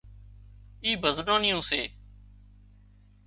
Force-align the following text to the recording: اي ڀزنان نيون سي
اي 0.83 0.89
ڀزنان 1.03 1.39
نيون 1.43 1.61
سي 1.69 1.81